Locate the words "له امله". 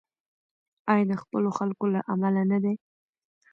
1.93-2.43